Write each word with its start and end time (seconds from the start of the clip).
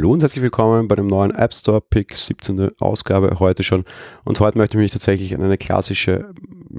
Hallo 0.00 0.12
und 0.12 0.22
herzlich 0.22 0.40
willkommen 0.40 0.88
bei 0.88 0.94
dem 0.94 1.08
neuen 1.08 1.30
App 1.30 1.52
Store 1.52 1.82
Pick 1.82 2.16
17. 2.16 2.70
Ausgabe 2.80 3.38
heute 3.38 3.62
schon. 3.62 3.84
Und 4.24 4.40
heute 4.40 4.56
möchte 4.56 4.78
ich 4.78 4.80
mich 4.80 4.92
tatsächlich 4.92 5.34
an 5.34 5.42
eine 5.42 5.58
klassische 5.58 6.32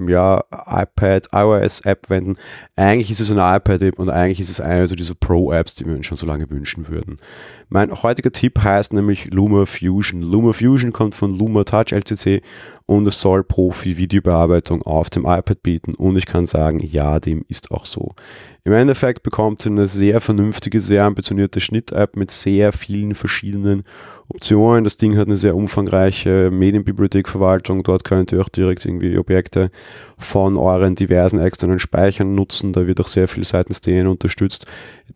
ja, 0.06 0.42
iPad, 0.66 1.28
iOS-App 1.32 2.10
wenden. 2.10 2.34
Eigentlich 2.76 3.10
ist 3.10 3.20
es 3.20 3.30
eine 3.30 3.56
iPad-App 3.56 3.98
und 3.98 4.10
eigentlich 4.10 4.40
ist 4.40 4.50
es 4.50 4.60
eine 4.60 4.80
also 4.80 4.94
dieser 4.94 5.14
Pro-Apps, 5.14 5.74
die 5.74 5.86
wir 5.86 5.94
uns 5.94 6.06
schon 6.06 6.16
so 6.16 6.26
lange 6.26 6.50
wünschen 6.50 6.88
würden. 6.88 7.18
Mein 7.68 8.02
heutiger 8.02 8.32
Tipp 8.32 8.60
heißt 8.62 8.92
nämlich 8.92 9.30
Luma 9.30 9.64
Fusion. 9.66 10.22
Luma 10.22 10.52
Fusion 10.52 10.92
kommt 10.92 11.14
von 11.14 11.36
Luma 11.36 11.64
Touch 11.64 11.92
LCC 11.92 12.42
und 12.86 13.06
es 13.08 13.20
soll 13.20 13.44
Profi-Videobearbeitung 13.44 14.82
auf 14.82 15.08
dem 15.08 15.24
iPad 15.24 15.62
bieten 15.62 15.94
und 15.94 16.16
ich 16.16 16.26
kann 16.26 16.46
sagen, 16.46 16.80
ja, 16.80 17.20
dem 17.20 17.44
ist 17.48 17.70
auch 17.70 17.86
so. 17.86 18.14
Im 18.64 18.72
Endeffekt 18.72 19.22
bekommt 19.22 19.64
ihr 19.66 19.72
eine 19.72 19.86
sehr 19.86 20.20
vernünftige, 20.20 20.80
sehr 20.80 21.04
ambitionierte 21.04 21.60
Schnitt-App 21.60 22.16
mit 22.16 22.30
sehr 22.30 22.72
vielen 22.72 23.14
verschiedenen 23.14 23.84
Optionen. 24.34 24.84
Das 24.84 24.96
Ding 24.96 25.16
hat 25.18 25.26
eine 25.26 25.36
sehr 25.36 25.54
umfangreiche 25.54 26.50
Medienbibliothekverwaltung. 26.50 27.82
Dort 27.82 28.04
könnt 28.04 28.32
ihr 28.32 28.40
auch 28.40 28.48
direkt 28.48 28.84
irgendwie 28.86 29.18
Objekte 29.18 29.70
von 30.16 30.56
euren 30.56 30.94
diversen 30.94 31.40
externen 31.40 31.78
Speichern 31.78 32.34
nutzen. 32.34 32.72
Da 32.72 32.86
wird 32.86 33.00
auch 33.00 33.08
sehr 33.08 33.28
viel 33.28 33.44
seitens 33.44 33.80
denen 33.82 34.06
unterstützt. 34.06 34.66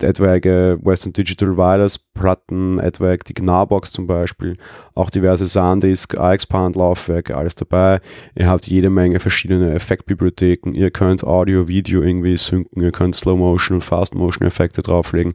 Etwaige 0.03 0.79
Western 0.83 1.15
Digital 1.15 1.57
Wireless 1.57 1.99
Platten, 1.99 2.79
etwaig 2.79 3.25
die 3.25 3.35
Gnarbox 3.35 3.93
zum 3.93 4.07
Beispiel, 4.07 4.57
auch 4.95 5.09
diverse 5.09 5.47
SanDisk, 5.47 6.15
iXpand 6.19 6.77
Laufwerke, 6.77 7.37
alles 7.37 7.55
dabei. 7.55 8.01
Ihr 8.35 8.49
habt 8.49 8.67
jede 8.67 8.91
Menge 8.91 9.21
verschiedene 9.21 9.73
Effektbibliotheken. 9.73 10.73
Ihr 10.75 10.91
könnt 10.91 11.25
Audio, 11.25 11.69
Video 11.69 12.03
irgendwie 12.03 12.37
synken. 12.37 12.83
Ihr 12.83 12.93
könnt 12.93 13.15
Slow 13.15 13.39
Motion 13.39 13.77
und 13.77 13.83
Fast 13.83 14.15
Motion 14.15 14.47
Effekte 14.47 14.83
drauflegen. 14.83 15.33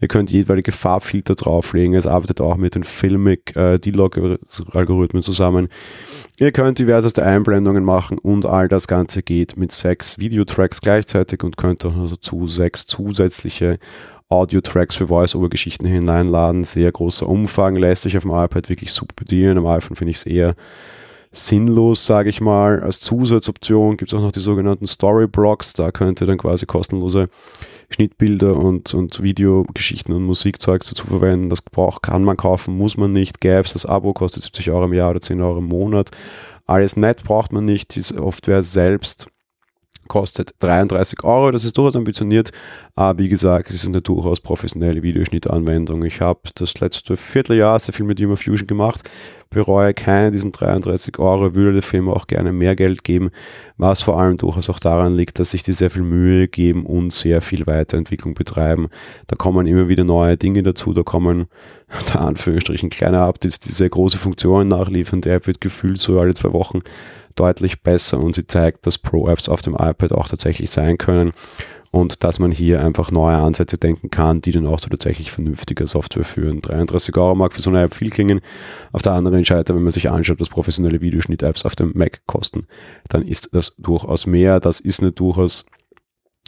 Ihr 0.00 0.08
könnt 0.08 0.30
jeweilige 0.30 0.72
Farbfilter 0.72 1.34
drauflegen. 1.34 1.94
Es 1.94 2.06
arbeitet 2.06 2.40
auch 2.40 2.56
mit 2.56 2.74
den 2.74 2.84
Filmic 3.22 3.54
äh, 3.56 3.78
D-Log-Algorithmen 3.78 5.22
zusammen. 5.22 5.68
Ihr 6.38 6.52
könnt 6.52 6.78
diverseste 6.78 7.24
Einblendungen 7.24 7.84
machen 7.84 8.18
und 8.18 8.46
all 8.46 8.68
das 8.68 8.88
Ganze 8.88 9.22
geht 9.22 9.56
mit 9.56 9.72
sechs 9.72 10.18
Videotracks 10.18 10.80
gleichzeitig 10.80 11.42
und 11.44 11.56
könnt 11.56 11.86
auch 11.86 12.10
dazu 12.10 12.48
sechs 12.48 12.86
zusätzliche 12.86 13.78
Audio-Tracks 14.28 14.96
für 14.96 15.08
Voice-Over-Geschichten 15.08 15.86
hineinladen. 15.86 16.64
Sehr 16.64 16.90
großer 16.90 17.28
Umfang, 17.28 17.76
lässt 17.76 18.02
sich 18.02 18.16
auf 18.16 18.22
dem 18.22 18.32
iPad 18.32 18.68
wirklich 18.68 18.92
super 18.92 19.14
bedienen. 19.14 19.58
Am 19.58 19.66
iPhone 19.66 19.96
finde 19.96 20.10
ich 20.10 20.16
es 20.16 20.26
eher 20.26 20.54
sinnlos, 21.32 22.06
sage 22.06 22.28
ich 22.28 22.40
mal. 22.40 22.82
Als 22.82 23.00
Zusatzoption 23.00 23.96
gibt 23.96 24.12
es 24.12 24.18
auch 24.18 24.22
noch 24.22 24.32
die 24.32 24.40
sogenannten 24.40 24.86
Storyblocks. 24.86 25.72
Da 25.72 25.90
könnt 25.90 26.20
ihr 26.20 26.26
dann 26.26 26.38
quasi 26.38 26.66
kostenlose 26.66 27.28
Schnittbilder 27.90 28.54
und, 28.56 28.92
und 28.94 29.22
Videogeschichten 29.22 30.14
und 30.14 30.24
Musikzeugs 30.24 30.88
dazu 30.88 31.06
verwenden. 31.06 31.48
Das 31.48 31.62
braucht, 31.62 32.02
kann 32.02 32.24
man 32.24 32.36
kaufen, 32.36 32.76
muss 32.76 32.96
man 32.96 33.12
nicht. 33.12 33.44
Es 33.44 33.72
das 33.72 33.86
Abo, 33.86 34.12
kostet 34.12 34.42
70 34.42 34.70
Euro 34.70 34.84
im 34.84 34.92
Jahr 34.92 35.10
oder 35.10 35.20
10 35.20 35.40
Euro 35.40 35.58
im 35.58 35.66
Monat. 35.66 36.10
Alles 36.66 36.96
nett 36.96 37.24
braucht 37.24 37.52
man 37.52 37.64
nicht. 37.64 37.94
Die 37.94 38.02
Software 38.02 38.62
selbst 38.62 39.28
kostet 40.08 40.54
33 40.60 41.24
Euro. 41.24 41.50
Das 41.50 41.64
ist 41.64 41.76
durchaus 41.78 41.96
ambitioniert, 41.96 42.52
aber 42.94 43.18
wie 43.18 43.28
gesagt, 43.28 43.70
es 43.70 43.76
ist 43.76 43.86
eine 43.86 44.02
durchaus 44.02 44.40
professionelle 44.40 45.02
Videoschnittanwendung. 45.02 46.04
Ich 46.04 46.20
habe 46.20 46.40
das 46.54 46.80
letzte 46.80 47.16
Vierteljahr 47.16 47.78
sehr 47.78 47.94
viel 47.94 48.04
mit 48.04 48.20
Humor 48.20 48.36
Fusion 48.36 48.66
gemacht, 48.66 49.08
bereue 49.50 49.94
keine 49.94 50.30
diesen 50.30 50.52
33 50.52 51.18
Euro, 51.18 51.54
würde 51.54 51.74
der 51.74 51.82
Firma 51.82 52.12
auch 52.12 52.26
gerne 52.26 52.52
mehr 52.52 52.76
Geld 52.76 53.04
geben, 53.04 53.30
was 53.76 54.02
vor 54.02 54.20
allem 54.20 54.36
durchaus 54.38 54.68
auch 54.70 54.78
daran 54.78 55.14
liegt, 55.14 55.38
dass 55.38 55.52
sich 55.52 55.62
die 55.62 55.72
sehr 55.72 55.90
viel 55.90 56.02
Mühe 56.02 56.48
geben 56.48 56.84
und 56.84 57.12
sehr 57.12 57.40
viel 57.40 57.66
Weiterentwicklung 57.66 58.34
betreiben. 58.34 58.88
Da 59.28 59.36
kommen 59.36 59.66
immer 59.66 59.88
wieder 59.88 60.04
neue 60.04 60.36
Dinge 60.36 60.62
dazu, 60.62 60.92
da 60.92 61.02
kommen 61.02 61.46
unter 61.98 62.20
Anführungsstrichen 62.20 62.90
kleine 62.90 63.20
Updates, 63.20 63.60
die 63.60 63.72
sehr 63.72 63.90
große 63.90 64.18
Funktionen 64.18 64.68
nachliefern. 64.68 65.20
Der 65.20 65.46
wird 65.46 65.60
gefühlt 65.60 65.98
so 65.98 66.18
alle 66.18 66.34
zwei 66.34 66.52
Wochen 66.52 66.80
deutlich 67.34 67.82
besser 67.82 68.18
und 68.18 68.34
sie 68.34 68.46
zeigt, 68.46 68.86
dass 68.86 68.98
Pro-Apps 68.98 69.48
auf 69.48 69.62
dem 69.62 69.74
iPad 69.74 70.12
auch 70.12 70.28
tatsächlich 70.28 70.70
sein 70.70 70.98
können 70.98 71.32
und 71.92 72.24
dass 72.24 72.38
man 72.38 72.50
hier 72.50 72.82
einfach 72.82 73.10
neue 73.10 73.36
Ansätze 73.36 73.76
denken 73.76 74.10
kann, 74.10 74.40
die 74.40 74.50
dann 74.50 74.66
auch 74.66 74.78
so 74.78 74.88
tatsächlich 74.88 75.30
vernünftige 75.30 75.86
Software 75.86 76.24
führen. 76.24 76.62
33 76.62 77.16
Euro 77.18 77.34
mag 77.34 77.52
für 77.52 77.60
so 77.60 77.70
eine 77.70 77.82
App 77.82 77.94
viel 77.94 78.10
klingen. 78.10 78.40
Auf 78.92 79.02
der 79.02 79.12
anderen 79.12 79.44
Seite, 79.44 79.74
wenn 79.74 79.82
man 79.82 79.92
sich 79.92 80.10
anschaut, 80.10 80.40
was 80.40 80.48
professionelle 80.48 81.02
Videoschnitt-Apps 81.02 81.66
auf 81.66 81.76
dem 81.76 81.92
Mac 81.94 82.22
kosten, 82.26 82.66
dann 83.10 83.22
ist 83.22 83.50
das 83.52 83.76
durchaus 83.76 84.26
mehr. 84.26 84.58
Das 84.58 84.80
ist 84.80 85.00
eine 85.00 85.12
durchaus 85.12 85.66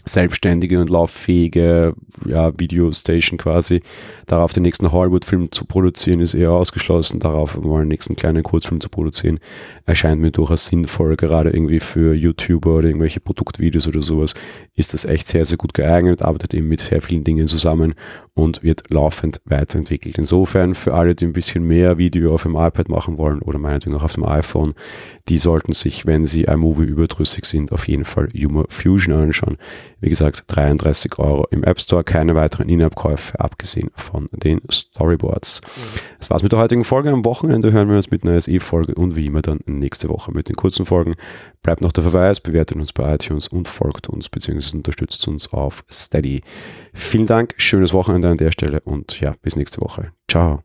selbstständige 0.04 0.80
und 0.80 0.90
lauffähige 0.90 1.94
ja, 2.26 2.52
Videostation 2.58 3.38
quasi. 3.38 3.82
Darauf 4.26 4.52
den 4.52 4.62
nächsten 4.62 4.92
Hollywood-Film 4.92 5.50
zu 5.52 5.64
produzieren, 5.64 6.20
ist 6.20 6.34
eher 6.34 6.52
ausgeschlossen. 6.52 7.20
Darauf 7.20 7.60
mal 7.60 7.80
einen 7.80 7.88
nächsten 7.88 8.16
kleinen 8.16 8.42
Kurzfilm 8.42 8.80
zu 8.80 8.88
produzieren, 8.88 9.40
erscheint 9.86 10.20
mir 10.20 10.30
durchaus 10.30 10.66
sinnvoll. 10.66 11.16
Gerade 11.16 11.50
irgendwie 11.50 11.80
für 11.80 12.14
YouTuber 12.14 12.76
oder 12.76 12.88
irgendwelche 12.88 13.20
Produktvideos 13.20 13.88
oder 13.88 14.02
sowas 14.02 14.34
ist 14.76 14.94
das 14.94 15.04
echt 15.04 15.26
sehr, 15.26 15.44
sehr 15.44 15.58
gut 15.58 15.74
geeignet, 15.74 16.22
arbeitet 16.22 16.54
eben 16.54 16.68
mit 16.68 16.80
sehr 16.80 17.00
vielen 17.00 17.24
Dingen 17.24 17.46
zusammen 17.46 17.94
und 18.34 18.62
wird 18.62 18.90
laufend 18.90 19.40
weiterentwickelt. 19.44 20.18
Insofern 20.18 20.74
für 20.74 20.94
alle, 20.94 21.14
die 21.14 21.24
ein 21.24 21.32
bisschen 21.32 21.64
mehr 21.66 21.98
Video 21.98 22.34
auf 22.34 22.42
dem 22.42 22.56
iPad 22.56 22.88
machen 22.88 23.16
wollen 23.16 23.40
oder 23.40 23.58
meinetwegen 23.58 23.96
auch 23.96 24.02
auf 24.02 24.14
dem 24.14 24.24
iPhone, 24.24 24.74
die 25.28 25.38
sollten 25.38 25.72
sich, 25.72 26.04
wenn 26.06 26.26
sie 26.26 26.42
iMovie 26.42 26.84
überdrüssig 26.84 27.44
sind, 27.44 27.72
auf 27.72 27.86
jeden 27.88 28.04
Fall 28.04 28.28
Humor 28.34 28.66
Fusion 28.68 29.14
anschauen. 29.14 29.56
Wie 30.04 30.10
gesagt, 30.10 30.44
33 30.48 31.18
Euro 31.18 31.46
im 31.50 31.64
App 31.64 31.80
Store, 31.80 32.04
keine 32.04 32.34
weiteren 32.34 32.68
In-App-Käufe, 32.68 33.40
abgesehen 33.40 33.90
von 33.94 34.28
den 34.32 34.60
Storyboards. 34.70 35.62
Mhm. 35.62 35.98
Das 36.18 36.28
war's 36.28 36.42
mit 36.42 36.52
der 36.52 36.58
heutigen 36.58 36.84
Folge. 36.84 37.10
Am 37.10 37.24
Wochenende 37.24 37.72
hören 37.72 37.88
wir 37.88 37.96
uns 37.96 38.10
mit 38.10 38.22
einer 38.22 38.38
SE-Folge 38.38 38.96
und 38.96 39.16
wie 39.16 39.24
immer 39.24 39.40
dann 39.40 39.60
nächste 39.64 40.10
Woche 40.10 40.30
mit 40.32 40.50
den 40.50 40.56
kurzen 40.56 40.84
Folgen. 40.84 41.14
Bleibt 41.62 41.80
noch 41.80 41.92
der 41.92 42.02
Verweis, 42.02 42.38
bewertet 42.40 42.76
uns 42.76 42.92
bei 42.92 43.14
iTunes 43.14 43.48
und 43.48 43.66
folgt 43.66 44.10
uns 44.10 44.28
bzw. 44.28 44.76
unterstützt 44.76 45.26
uns 45.26 45.50
auf 45.54 45.84
Steady. 45.90 46.42
Vielen 46.92 47.26
Dank, 47.26 47.54
schönes 47.56 47.94
Wochenende 47.94 48.28
an 48.28 48.36
der 48.36 48.52
Stelle 48.52 48.80
und 48.80 49.18
ja, 49.20 49.36
bis 49.40 49.56
nächste 49.56 49.80
Woche. 49.80 50.12
Ciao. 50.30 50.63